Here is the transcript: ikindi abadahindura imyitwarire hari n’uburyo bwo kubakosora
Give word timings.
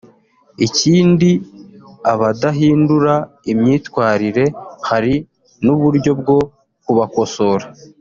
ikindi 0.67 1.29
abadahindura 2.11 3.15
imyitwarire 3.51 4.45
hari 4.89 5.13
n’uburyo 5.65 6.11
bwo 6.19 6.37
kubakosora 6.85 7.65